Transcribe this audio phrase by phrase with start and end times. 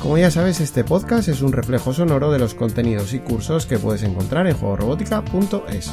[0.00, 3.78] Como ya sabes, este podcast es un reflejo sonoro de los contenidos y cursos que
[3.78, 5.90] puedes encontrar en juegorobótica.es.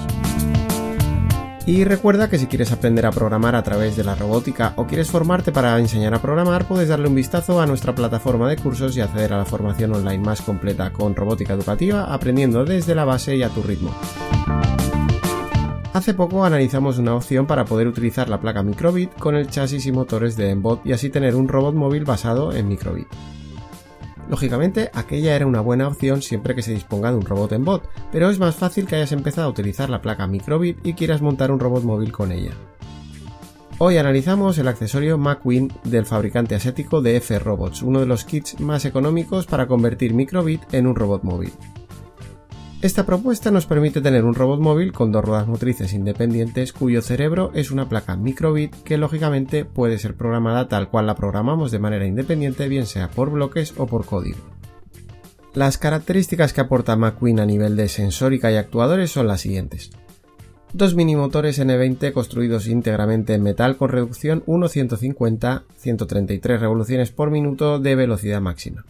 [1.66, 5.10] Y recuerda que si quieres aprender a programar a través de la robótica o quieres
[5.10, 9.02] formarte para enseñar a programar, puedes darle un vistazo a nuestra plataforma de cursos y
[9.02, 13.42] acceder a la formación online más completa con robótica educativa, aprendiendo desde la base y
[13.42, 13.90] a tu ritmo.
[15.94, 19.92] Hace poco analizamos una opción para poder utilizar la placa Microbit con el chasis y
[19.92, 23.08] motores de Embot y así tener un robot móvil basado en Microbit.
[24.30, 27.88] Lógicamente, aquella era una buena opción siempre que se disponga de un robot en bot,
[28.12, 31.52] pero es más fácil que hayas empezado a utilizar la placa Microbit y quieras montar
[31.52, 32.52] un robot móvil con ella.
[33.78, 38.60] Hoy analizamos el accesorio MacWin del fabricante asiático de F Robots, uno de los kits
[38.62, 41.52] más económicos para convertir Microbit en un robot móvil.
[42.86, 47.50] Esta propuesta nos permite tener un robot móvil con dos ruedas motrices independientes cuyo cerebro
[47.56, 52.06] es una placa microbit que lógicamente puede ser programada tal cual la programamos de manera
[52.06, 54.38] independiente bien sea por bloques o por código.
[55.56, 59.90] Las características que aporta McQueen a nivel de sensórica y actuadores son las siguientes.
[60.72, 67.96] Dos mini motores N20 construidos íntegramente en metal con reducción 1.150-133 revoluciones por minuto de
[67.96, 68.86] velocidad máxima.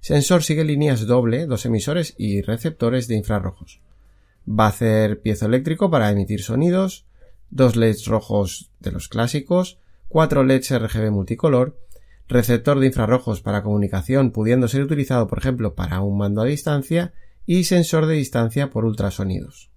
[0.00, 3.80] Sensor sigue líneas doble, dos emisores y receptores de infrarrojos.
[4.48, 7.06] Va a hacer piezoeléctrico para emitir sonidos,
[7.50, 11.78] dos LEDs rojos de los clásicos, cuatro LEDs RGB multicolor,
[12.28, 17.12] receptor de infrarrojos para comunicación pudiendo ser utilizado por ejemplo para un mando a distancia
[17.46, 19.70] y sensor de distancia por ultrasonidos.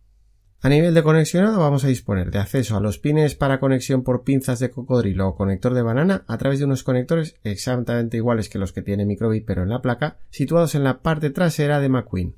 [0.63, 4.23] A nivel de conexionado vamos a disponer de acceso a los pines para conexión por
[4.23, 8.59] pinzas de cocodrilo o conector de banana a través de unos conectores exactamente iguales que
[8.59, 12.35] los que tiene Microbit pero en la placa, situados en la parte trasera de McQueen.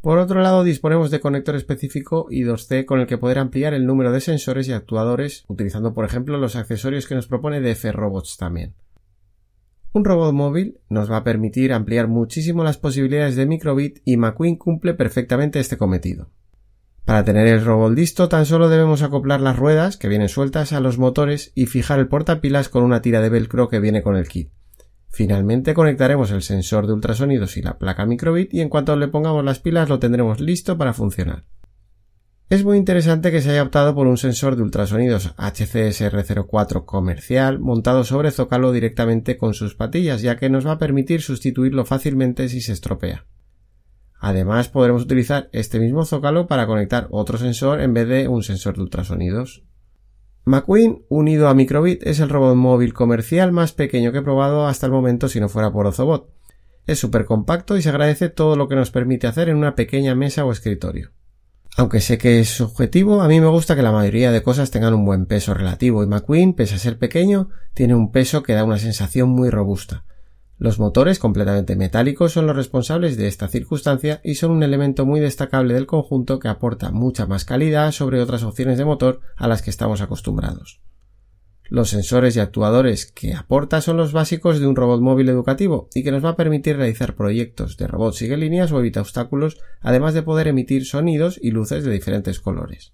[0.00, 4.12] Por otro lado, disponemos de conector específico I2C con el que poder ampliar el número
[4.12, 8.72] de sensores y actuadores, utilizando por ejemplo los accesorios que nos propone DF Robots también.
[9.92, 14.56] Un robot móvil nos va a permitir ampliar muchísimo las posibilidades de Microbit y McQueen
[14.56, 16.30] cumple perfectamente este cometido.
[17.06, 20.80] Para tener el robot listo tan solo debemos acoplar las ruedas que vienen sueltas a
[20.80, 24.26] los motores y fijar el portapilas con una tira de velcro que viene con el
[24.26, 24.50] kit.
[25.08, 29.44] Finalmente conectaremos el sensor de ultrasonidos y la placa microbit y en cuanto le pongamos
[29.44, 31.44] las pilas lo tendremos listo para funcionar.
[32.50, 38.02] Es muy interesante que se haya optado por un sensor de ultrasonidos HCSR04 comercial montado
[38.02, 42.60] sobre zócalo directamente con sus patillas ya que nos va a permitir sustituirlo fácilmente si
[42.60, 43.26] se estropea.
[44.18, 48.76] Además, podremos utilizar este mismo zócalo para conectar otro sensor en vez de un sensor
[48.76, 49.64] de ultrasonidos.
[50.44, 54.86] McQueen, unido a Microbit, es el robot móvil comercial más pequeño que he probado hasta
[54.86, 56.30] el momento si no fuera por Ozobot.
[56.86, 60.14] Es súper compacto y se agradece todo lo que nos permite hacer en una pequeña
[60.14, 61.10] mesa o escritorio.
[61.76, 64.94] Aunque sé que es subjetivo, a mí me gusta que la mayoría de cosas tengan
[64.94, 68.64] un buen peso relativo y McQueen, pese a ser pequeño, tiene un peso que da
[68.64, 70.04] una sensación muy robusta.
[70.58, 75.20] Los motores completamente metálicos son los responsables de esta circunstancia y son un elemento muy
[75.20, 79.60] destacable del conjunto que aporta mucha más calidad sobre otras opciones de motor a las
[79.60, 80.80] que estamos acostumbrados.
[81.68, 86.04] Los sensores y actuadores que aporta son los básicos de un robot móvil educativo y
[86.04, 90.14] que nos va a permitir realizar proyectos de robots sigue líneas o evita obstáculos, además
[90.14, 92.92] de poder emitir sonidos y luces de diferentes colores.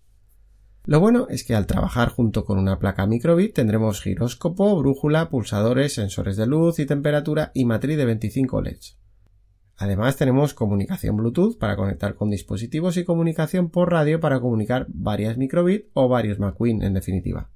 [0.85, 5.95] Lo bueno es que al trabajar junto con una placa microbit tendremos giróscopo, brújula, pulsadores,
[5.95, 8.99] sensores de luz y temperatura y matriz de 25 LEDs.
[9.77, 15.37] Además tenemos comunicación Bluetooth para conectar con dispositivos y comunicación por radio para comunicar varias
[15.37, 17.51] microbit o varios McQueen en definitiva.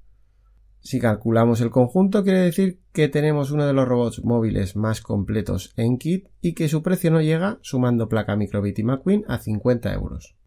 [0.79, 5.73] Si calculamos el conjunto quiere decir que tenemos uno de los robots móviles más completos
[5.75, 9.93] en kit y que su precio no llega, sumando placa microbit y McQueen, a 50
[9.93, 10.37] euros.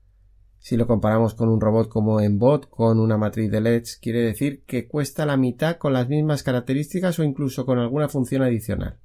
[0.61, 4.62] Si lo comparamos con un robot como Embot con una matriz de LEDs, quiere decir
[4.67, 8.99] que cuesta la mitad con las mismas características o incluso con alguna función adicional.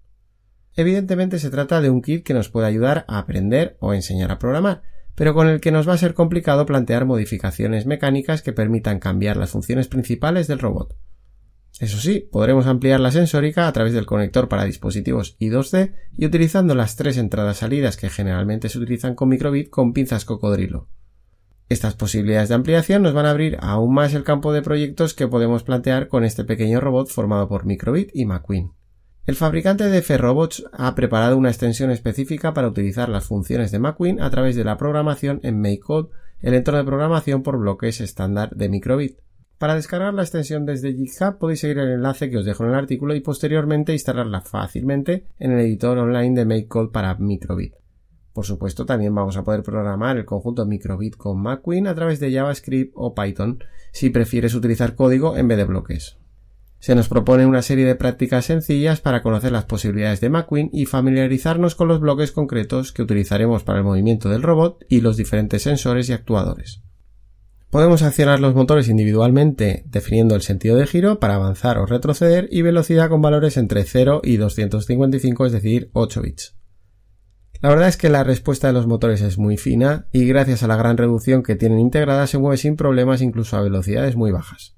[0.75, 4.38] Evidentemente se trata de un kit que nos puede ayudar a aprender o enseñar a
[4.38, 4.84] programar,
[5.16, 9.38] pero con el que nos va a ser complicado plantear modificaciones mecánicas que permitan cambiar
[9.38, 10.98] las funciones principales del robot.
[11.80, 16.75] Eso sí, podremos ampliar la sensórica a través del conector para dispositivos I2C y utilizando
[16.75, 20.90] las tres entradas salidas que generalmente se utilizan con microbit con pinzas cocodrilo.
[21.67, 25.27] Estas posibilidades de ampliación nos van a abrir aún más el campo de proyectos que
[25.27, 28.73] podemos plantear con este pequeño robot formado por Microbit y McQueen.
[29.25, 34.21] El fabricante de Ferrobots ha preparado una extensión específica para utilizar las funciones de McQueen
[34.21, 36.09] a través de la programación en MakeCode,
[36.41, 39.17] el entorno de programación por bloques estándar de microbit.
[39.57, 42.75] Para descargar la extensión desde GitHub podéis seguir el enlace que os dejo en el
[42.75, 47.73] artículo y posteriormente instalarla fácilmente en el editor online de MakeCode para microbit.
[48.36, 52.34] Por supuesto, también vamos a poder programar el conjunto microbit con McQueen a través de
[52.34, 56.18] JavaScript o Python si prefieres utilizar código en vez de bloques.
[56.80, 60.86] Se nos propone una serie de prácticas sencillas para conocer las posibilidades de McQueen y
[60.86, 65.62] familiarizarnos con los bloques concretos que utilizaremos para el movimiento del robot y los diferentes
[65.62, 66.82] sensores y actuadores.
[67.70, 72.64] Podemos accionar los motores individualmente definiendo el sentido de giro para avanzar o retroceder y
[72.64, 76.56] velocidad con valores entre 0 y 255, es decir, 8 bits.
[77.65, 80.67] La verdad es que la respuesta de los motores es muy fina y gracias a
[80.67, 84.77] la gran reducción que tienen integrada se mueve sin problemas incluso a velocidades muy bajas.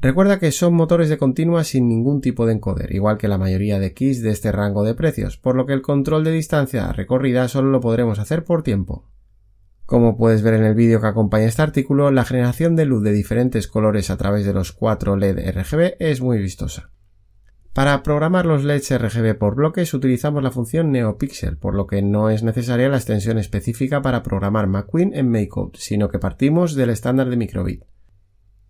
[0.00, 3.78] Recuerda que son motores de continua sin ningún tipo de encoder, igual que la mayoría
[3.78, 7.46] de keys de este rango de precios, por lo que el control de distancia recorrida
[7.46, 9.08] solo lo podremos hacer por tiempo.
[9.86, 13.12] Como puedes ver en el vídeo que acompaña este artículo, la generación de luz de
[13.12, 16.90] diferentes colores a través de los 4 LED RGB es muy vistosa.
[17.78, 22.28] Para programar los LEDs RGB por bloques utilizamos la función NeoPixel, por lo que no
[22.28, 27.30] es necesaria la extensión específica para programar McQueen en MakeCode, sino que partimos del estándar
[27.30, 27.84] de microbit.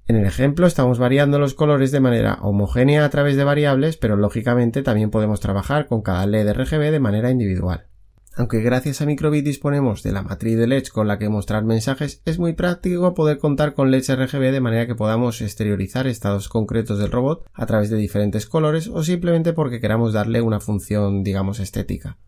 [0.09, 4.19] En el ejemplo estamos variando los colores de manera homogénea a través de variables, pero
[4.19, 7.88] lógicamente también podemos trabajar con cada LED RGB de manera individual.
[8.37, 12.23] Aunque gracias a Microbit disponemos de la matriz de LEDs con la que mostrar mensajes,
[12.25, 16.99] es muy práctico poder contar con LEDs RGB de manera que podamos exteriorizar estados concretos
[16.99, 21.59] del robot a través de diferentes colores o simplemente porque queramos darle una función, digamos,
[21.59, 22.19] estética.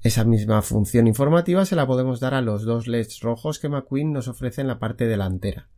[0.00, 4.12] Esa misma función informativa se la podemos dar a los dos LEDs rojos que McQueen
[4.12, 5.68] nos ofrece en la parte delantera.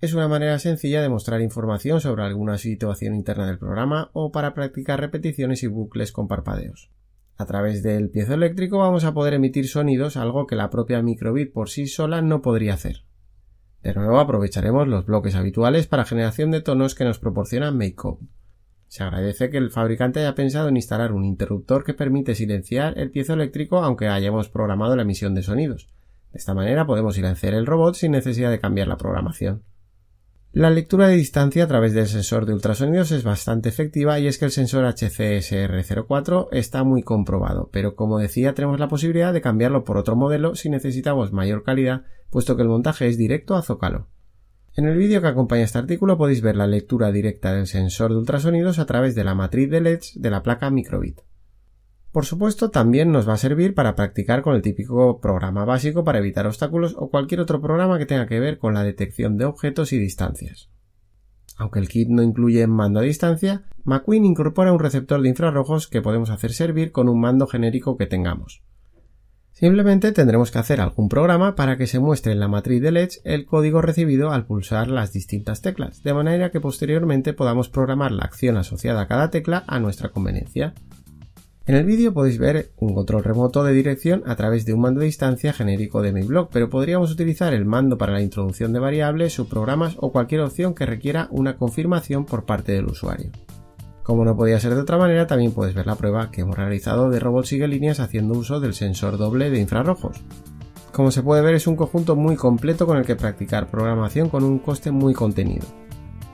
[0.00, 4.54] Es una manera sencilla de mostrar información sobre alguna situación interna del programa o para
[4.54, 6.90] practicar repeticiones y bucles con parpadeos.
[7.40, 11.70] A través del piezoeléctrico vamos a poder emitir sonidos, algo que la propia microbit por
[11.70, 13.06] sí sola no podría hacer.
[13.82, 18.26] De nuevo aprovecharemos los bloques habituales para generación de tonos que nos proporciona MakeCode.
[18.88, 23.10] Se agradece que el fabricante haya pensado en instalar un interruptor que permite silenciar el
[23.10, 25.88] piezoeléctrico aunque hayamos programado la emisión de sonidos.
[26.32, 29.62] De esta manera podemos silenciar el robot sin necesidad de cambiar la programación.
[30.52, 34.36] La lectura de distancia a través del sensor de ultrasonidos es bastante efectiva y es
[34.36, 39.84] que el sensor HCSR04 está muy comprobado, pero como decía tenemos la posibilidad de cambiarlo
[39.84, 44.08] por otro modelo si necesitamos mayor calidad, puesto que el montaje es directo a zócalo.
[44.74, 48.18] En el vídeo que acompaña este artículo podéis ver la lectura directa del sensor de
[48.18, 51.20] ultrasonidos a través de la matriz de LEDs de la placa microbit.
[52.12, 56.18] Por supuesto, también nos va a servir para practicar con el típico programa básico para
[56.18, 59.92] evitar obstáculos o cualquier otro programa que tenga que ver con la detección de objetos
[59.92, 60.70] y distancias.
[61.56, 66.02] Aunque el kit no incluye mando a distancia, McQueen incorpora un receptor de infrarrojos que
[66.02, 68.62] podemos hacer servir con un mando genérico que tengamos.
[69.52, 73.20] Simplemente tendremos que hacer algún programa para que se muestre en la matriz de LEDs
[73.24, 78.24] el código recibido al pulsar las distintas teclas, de manera que posteriormente podamos programar la
[78.24, 80.74] acción asociada a cada tecla a nuestra conveniencia.
[81.66, 85.00] En el vídeo podéis ver un control remoto de dirección a través de un mando
[85.00, 89.34] de distancia genérico de MakeBlock, pero podríamos utilizar el mando para la introducción de variables,
[89.34, 93.30] subprogramas o cualquier opción que requiera una confirmación por parte del usuario.
[94.02, 97.10] Como no podía ser de otra manera, también puedes ver la prueba que hemos realizado
[97.10, 100.16] de robot sigue líneas haciendo uso del sensor doble de infrarrojos.
[100.92, 104.42] Como se puede ver es un conjunto muy completo con el que practicar programación con
[104.42, 105.66] un coste muy contenido.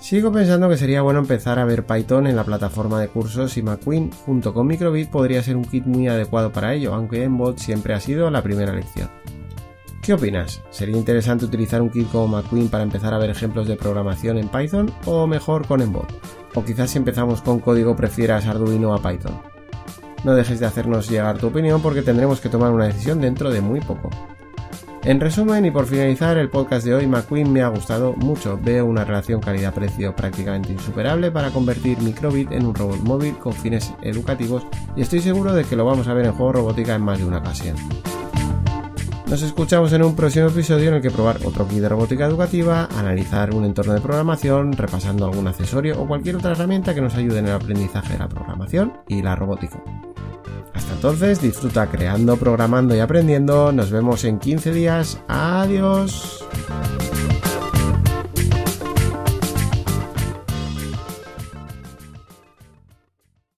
[0.06, 3.62] Sigo pensando que sería bueno empezar a ver Python en la plataforma de cursos y
[3.62, 7.92] McQueen junto con Microbit podría ser un kit muy adecuado para ello, aunque Embot siempre
[7.92, 9.10] ha sido la primera elección.
[10.02, 10.62] ¿Qué opinas?
[10.70, 14.48] ¿Sería interesante utilizar un kit como McQueen para empezar a ver ejemplos de programación en
[14.48, 16.06] Python o mejor con Embot?
[16.54, 19.42] O quizás si empezamos con código prefieras Arduino a Python.
[20.22, 23.60] No dejes de hacernos llegar tu opinión porque tendremos que tomar una decisión dentro de
[23.60, 24.10] muy poco.
[25.06, 28.58] En resumen y por finalizar el podcast de hoy, McQueen me ha gustado mucho.
[28.60, 33.94] Veo una relación calidad-precio prácticamente insuperable para convertir Microbit en un robot móvil con fines
[34.02, 37.18] educativos y estoy seguro de que lo vamos a ver en juego robótica en más
[37.18, 37.76] de una ocasión.
[39.28, 42.88] Nos escuchamos en un próximo episodio en el que probar otro kit de robótica educativa,
[42.98, 47.38] analizar un entorno de programación, repasando algún accesorio o cualquier otra herramienta que nos ayude
[47.38, 49.80] en el aprendizaje de la programación y la robótica.
[50.76, 53.72] Hasta entonces, disfruta creando, programando y aprendiendo.
[53.72, 55.18] Nos vemos en 15 días.
[55.26, 56.44] Adiós.